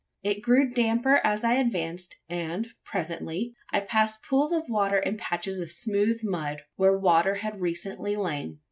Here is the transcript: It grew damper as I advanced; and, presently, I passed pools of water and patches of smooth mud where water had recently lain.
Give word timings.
It 0.23 0.41
grew 0.41 0.67
damper 0.67 1.21
as 1.23 1.43
I 1.43 1.53
advanced; 1.53 2.15
and, 2.27 2.69
presently, 2.83 3.53
I 3.71 3.81
passed 3.81 4.23
pools 4.23 4.51
of 4.51 4.63
water 4.67 4.97
and 4.97 5.15
patches 5.15 5.59
of 5.59 5.69
smooth 5.69 6.21
mud 6.23 6.63
where 6.75 6.97
water 6.97 7.35
had 7.35 7.61
recently 7.61 8.15
lain. 8.15 8.57